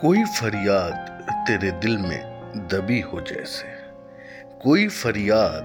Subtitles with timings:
[0.00, 2.22] कोई फरियाद तेरे दिल में
[2.72, 3.64] दबी हो जैसे।
[4.62, 5.62] कोई फरियाद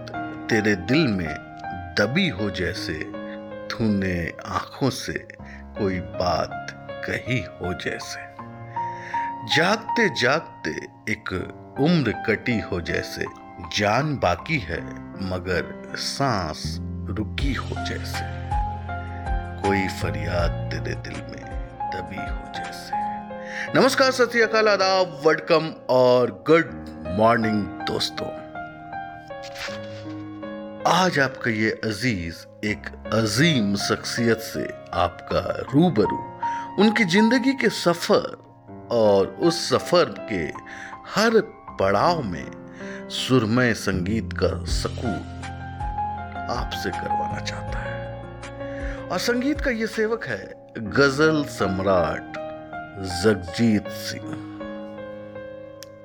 [0.50, 1.36] तेरे दिल में
[2.00, 2.94] दबी हो जैसे।
[3.68, 5.28] तूने आँखों से
[5.80, 6.68] कोई बात
[7.10, 8.20] कही हो जैसे।
[9.56, 10.72] जागते जागते
[11.12, 11.34] एक
[11.80, 13.26] उम्र कटी हो जैसे।
[13.78, 14.82] जान बाकी है,
[15.30, 16.78] मगर सांस
[17.10, 18.52] रुकी हो जैसे।
[19.62, 23.01] कोई फरियाद तेरे दिल में दबी हो जैसे।
[23.62, 26.70] नमस्कार, सत श्रीकाल आदाब वेलकम और गुड
[27.18, 28.28] मॉर्निंग दोस्तों।
[30.92, 34.64] आज आपका ये अज़ीज़ एक अजीम शख्सियत से
[35.02, 35.42] आपका
[35.74, 36.18] रूबरू,
[36.84, 40.44] उनकी ज़िंदगी के सफ़र और उस सफ़र के
[41.14, 41.40] हर
[41.80, 45.50] पड़ाव में सुरमय संगीत का सकूत
[46.50, 50.44] आपसे करवाना चाहता है। और संगीत का ये सेवक है
[50.78, 52.40] गज़ल सम्राट
[53.00, 54.32] जगजीत सिंह।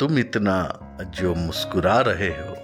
[0.01, 2.57] तुम इतना जो मुस्कुरा रहे हो,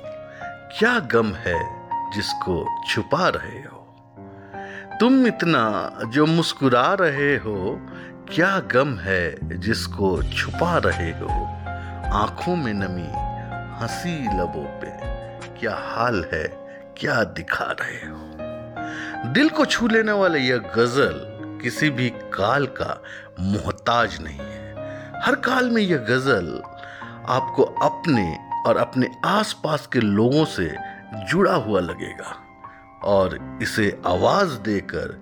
[0.79, 3.79] क्या गम है जिसको छुपा रहे हो?
[5.01, 7.81] तुम इतना जो मुस्कुरा रहे हो,
[8.35, 11.29] क्या गम है जिसको छुपा रहे हो?
[12.19, 13.09] आँखों में नमी,
[13.83, 14.91] हँसी लबों पे,
[15.61, 16.49] क्या हाल है,
[16.97, 18.33] क्या दिखा रहे हो?
[19.33, 23.03] दिल को छू लेने वाले यह गज़ल किसी भी काल का
[23.83, 26.63] मोहताज नहीं है। हर काल में यह गज़ल
[27.29, 30.71] आपको अपने और अपने आसपास के लोगों से
[31.31, 32.35] जुड़ा हुआ लगेगा।
[33.05, 35.19] और इसे आवाज़ देकर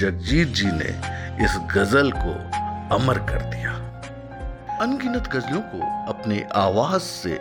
[0.00, 0.90] जगजीत जी ने
[1.44, 2.32] इस गज़ल को
[2.96, 3.72] अमर कर दिया।
[4.80, 5.80] अनगिनत गजलों को
[6.12, 7.38] अपने आवाज़ से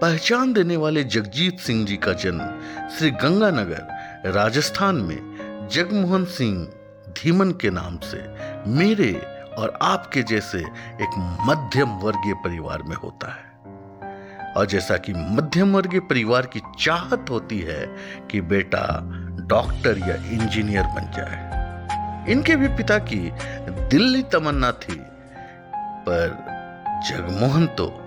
[0.00, 6.66] पहचान देने वाले जगजीत सिंह जी का जन्म श्री गंगानगर, राजस्थान में जगमोहन सिंह
[7.16, 8.18] धीमन के नाम से
[8.70, 9.12] मेरे
[9.58, 10.58] और आपके जैसे
[11.02, 13.56] एक मध्यम वर्गीय परिवार में होता है।
[14.52, 17.96] और जैसा कि मध्यम वर्गीय परिवार की चाहत होती है
[18.30, 19.00] कि बेटा
[19.46, 21.46] डॉक्टर या इंजीनियर बन जाए।
[22.32, 23.30] इनके भी पिता की
[23.88, 25.02] दिल्ली तमन्ना थी,
[25.76, 26.46] पर
[27.08, 28.00] जगमोहन तो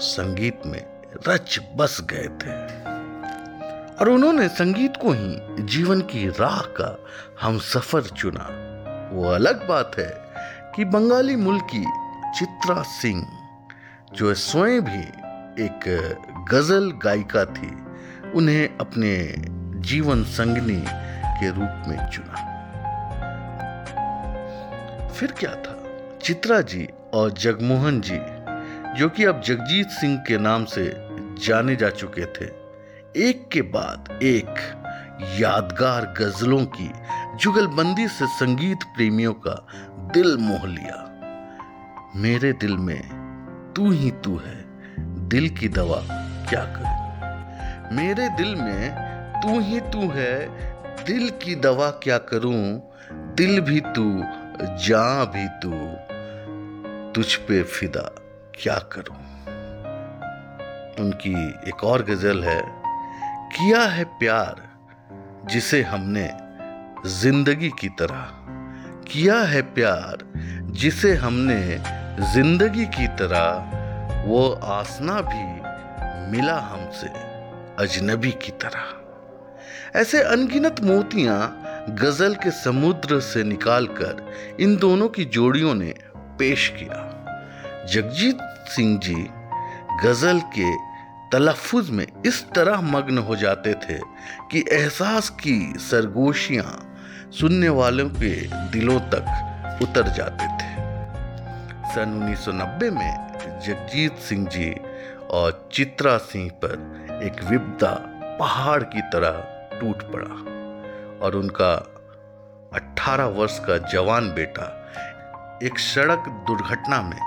[0.00, 0.86] संगीत में
[1.28, 2.52] रच बस गए थे।
[3.94, 7.04] और उन्होंने संगीत को ही जीवन की राह का
[7.40, 8.48] हम सफ़र चुना।
[9.12, 10.25] वो अलग बात है
[10.76, 11.84] कि बंगाली मूल की
[12.38, 13.26] चित्रा सिंह,
[14.14, 15.00] जो स्वयं भी
[15.64, 15.80] एक
[16.52, 17.70] गज़ल गायिका थी,
[18.34, 19.34] उन्हें अपने
[19.80, 20.84] जीवन संगनी
[21.40, 22.42] के रूप में चुना।
[25.08, 25.82] फिर क्या था?
[26.22, 28.18] चित्रा जी और जगमोहन जी,
[29.00, 30.92] जो कि अब जगजीत सिंह के नाम से
[31.46, 32.50] जाने जा चुके थे,
[33.28, 34.82] एक के बाद एक
[35.40, 36.90] यादगार गजलों की
[37.36, 39.66] जुगलबंदी से संगीत प्रेमियों का
[40.06, 41.02] दिल मोह लिया।
[42.16, 43.02] मेरे दिल में
[43.76, 44.64] तू ही तू है,
[45.28, 45.96] दिल की दवा
[46.48, 47.96] क्या करूँ?
[47.96, 48.90] मेरे दिल में
[49.42, 50.48] तू ही तू है,
[51.04, 52.80] दिल की दवा क्या करूँ?
[53.12, 54.22] दिल भी तू,
[54.86, 55.72] जा भी तू,
[57.12, 58.08] तुझ पे फिदा
[58.54, 59.16] क्या करूँ?
[61.04, 62.62] उनकी एक और गज़ल है,
[63.48, 64.62] किया है प्यार,
[65.46, 66.30] जिसे हमने
[67.06, 68.45] ज़िंदगी की तरह
[69.06, 70.24] किया है प्यार,
[70.72, 71.60] जिसे हमने
[72.32, 75.44] ज़िंदगी की तरह वो आसना भी
[76.30, 77.08] मिला हमसे,
[77.78, 81.38] अजनबी की तरह। ऐसे अनगिनत मोतियाँ
[82.00, 85.94] गज़ल के समुद्र से निकालकर इन दोनों की जोड़ियों ने
[86.38, 87.02] पेश किया।
[87.92, 88.38] जगजीत
[88.68, 89.26] सिंह जी
[90.04, 90.74] गज़ल के
[91.32, 93.98] तलफ़ुज़ में इस तरह मग्न हो जाते थे
[94.50, 96.85] कि एहसास की सरगोशियाँ
[97.30, 100.74] सुनने वालों के दिलों तक उतर जाते थे।
[101.94, 103.26] सन 1990 में
[103.66, 104.76] जगजीत सिंह जी
[105.30, 106.72] और चित्रा सिंह पर
[107.22, 107.94] एक विपदा
[108.40, 109.32] पहाड़ की तरह
[109.80, 110.34] टूट पड़ा
[111.26, 111.72] और उनका
[112.74, 114.90] 18 वर्ष का जवान बेटा
[115.62, 117.20] एक सड़क दुर्घटना में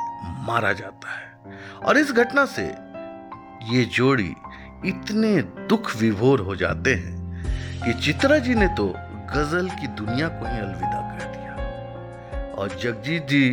[0.48, 2.63] मारा जाता है। और इस घटना से
[3.75, 4.36] ये जोड़ी
[4.86, 7.44] इतने दुख विभोर हो जाते हैं
[7.86, 8.94] कि चित्रा जी ने तो
[9.36, 13.50] गज़ल की दुनिया को ही अलविदा कर दिया। और जगजीत जी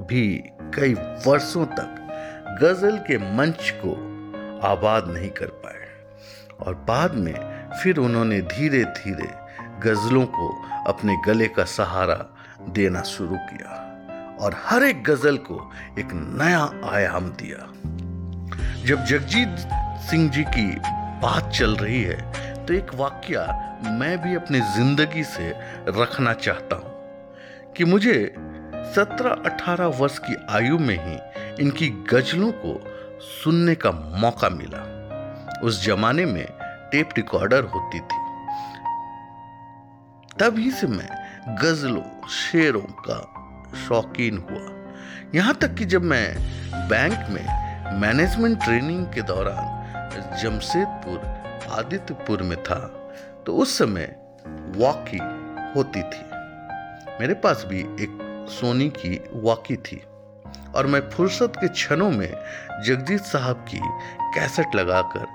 [0.00, 0.44] भी
[0.74, 0.94] कई
[1.26, 1.96] वर्षों तक
[2.62, 3.92] गज़ल के मंच को
[4.68, 5.88] आबाद नहीं कर पाए।
[6.60, 7.34] और बाद में
[7.82, 9.28] फिर उन्होंने धीरे धीरे
[9.80, 10.48] गजलों को
[10.86, 12.36] अपने गले का सहारा
[12.68, 13.76] देना शुरू किया
[14.40, 17.66] और हर एक गज़ल को एक नया आयाम दिया।
[18.84, 19.56] जब जगजीत
[20.10, 20.66] सिंह जी की
[21.20, 23.38] बात चल रही है तो एक वाक्य
[23.90, 25.48] मैं भी अपनी ज़िंदगी से
[25.88, 28.12] रखना चाहता हूँ कि मुझे
[28.94, 31.16] सत्रह अठारह वर्ष की आयु में ही
[31.62, 32.74] इनकी गजलों को
[33.20, 33.90] सुनने का
[34.20, 34.82] मौका मिला।
[35.60, 36.46] उस जमाने में
[36.92, 38.20] टेप रिकॉर्डर होती थी।
[40.38, 41.08] तभी से मैं
[41.62, 43.18] गजलों, शेरों का
[43.88, 44.64] शौकीन हुआ।
[45.34, 46.36] यहाँ तक कि जब मैं
[46.88, 51.39] बैंक में मैनेजमेंट ट्रेनिंग के दौरान जमशेदपुर
[51.70, 52.78] आदित्यपुर में था
[53.46, 54.14] तो उस समय
[54.76, 55.18] वॉकी
[55.76, 56.24] होती थी।
[57.20, 58.18] मेरे पास भी एक
[58.50, 60.02] सोनी की वॉकी थी
[60.74, 62.32] और मैं फुर्सत के क्षणों में
[62.84, 63.80] जगजीत साहब की
[64.34, 65.26] कैसेट लगाकर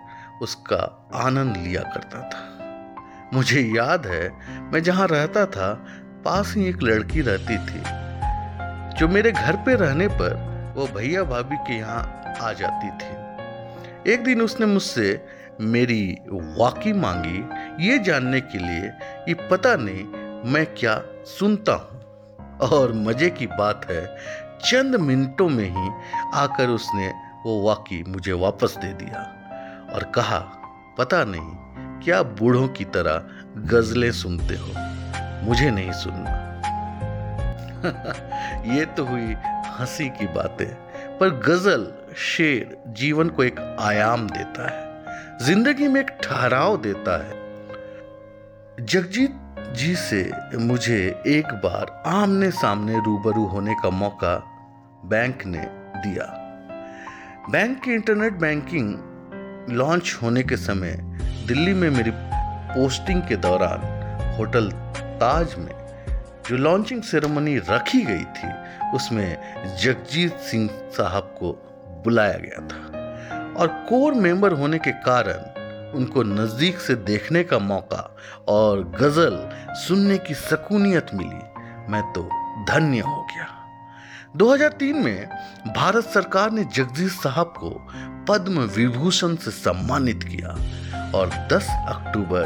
[0.41, 2.43] उसका आनंद लिया करता था।
[3.33, 4.29] मुझे याद है,
[4.71, 5.73] मैं जहाँ रहता था,
[6.25, 7.81] पास ही एक लड़की रहती थी,
[8.99, 10.33] जो मेरे घर पे रहने पर
[10.77, 15.25] वो भैया भाभी के यहाँ आ जाती थी। एक दिन उसने मुझसे
[15.61, 17.49] मेरी वाकी मांगी
[17.87, 18.91] ये जानने के लिए
[19.25, 21.95] कि पता नहीं मैं क्या सुनता हूँ।
[22.59, 24.15] और मज़े की बात है,
[24.65, 25.89] चंद मिनटों में ही
[26.33, 27.13] आकर उसने
[27.45, 29.19] वो वाकी मुझे वापस दे दिया
[29.93, 30.39] और कहा,
[30.97, 31.55] पता नहीं,
[31.99, 33.23] क्या बूढ़ों की तरह
[33.57, 34.67] गजलें सुनते हो?
[35.45, 36.45] मुझे नहीं सुनना।
[38.75, 39.35] ये तो हुई
[39.67, 40.75] हँसी की बातें,
[41.17, 44.94] पर गज़ल शेर जीवन को एक आयाम देता है।
[45.41, 49.33] ज़िंदगी में एक ठहराव देता है। जगजीत
[49.75, 50.21] जी से
[50.57, 50.97] मुझे
[51.27, 54.35] एक बार आमने सामने रूबरू होने का मौका
[55.05, 55.65] बैंक ने
[55.97, 56.25] दिया।
[57.51, 60.97] बैंक की इंटरनेट बैंकिंग लॉन्च होने के समय
[61.47, 63.81] दिल्ली में मेरी पोस्टिंग के दौरान
[64.37, 64.71] होटल
[65.19, 65.73] ताज में
[66.49, 68.49] जो लॉन्चिंग सेरेमनी रखी गई थी,
[68.95, 71.51] उसमें जगजीत सिंह साहब को
[72.05, 72.94] बुलाया गया था।
[73.57, 75.53] और कोर मेंबर होने के कारण
[75.97, 78.15] उनको नज़दीक से देखने का मौका
[78.47, 82.23] और गज़ल सुनने की सकूनियत मिली। मैं तो
[82.69, 83.47] धन्य हो गया।
[84.35, 85.29] 2003 में
[85.75, 87.69] भारत सरकार ने जगदीश साहब को
[88.29, 90.49] पद्म विभूषण से सम्मानित किया
[91.17, 92.45] और 10 अक्टूबर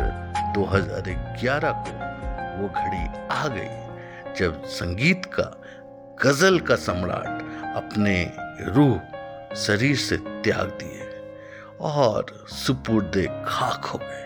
[0.56, 2.00] 2011 को
[2.62, 5.62] वो घड़ी आ गई, जब संगीत का,
[6.24, 7.42] गज़ल का सम्राट
[7.76, 9.00] अपने रूह
[9.56, 10.99] शरीर से त्याग दिए।
[11.82, 14.26] और सुपुर्दे खाक हो गए।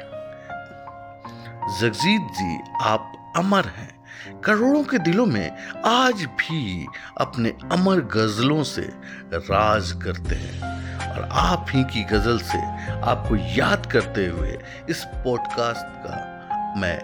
[1.81, 4.03] जगजीत जी, आप अमर हैं।
[4.41, 8.89] करोड़ों के दिलों में आज भी अपने अमर गजलों से
[9.33, 12.57] राज करते हैं। और आप ही की गज़ल से
[13.01, 14.59] आपको याद करते हुए
[14.89, 16.33] इस पॉडकास्ट का
[16.77, 16.99] मैं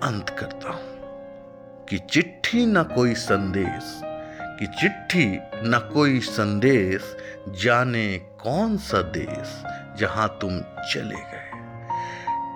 [0.00, 0.90] अंत करता हूँ।
[1.84, 4.00] कि चिट्ठी ना कोई संदेश,
[4.58, 7.16] कि चिट्ठी न कोई संदेश
[7.48, 9.62] जाने कौन सा देश
[10.00, 11.50] जहाँ तुम चले गए?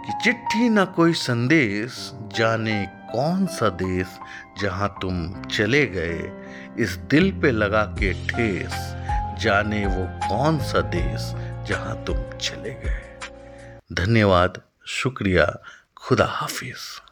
[0.06, 4.06] कि चिट्ठी ना कोई संदेश जाने कौन सा देश
[4.62, 6.32] जहाँ तुम चले गए?
[6.78, 8.72] इस दिल पे लगा के ठेस
[9.42, 11.32] जाने वो कौन सा देश
[11.68, 13.18] जहाँ तुम चले गए?
[13.92, 15.58] धन्यवाद, शुक्रिया,
[15.96, 17.03] खुदा हाफिज़।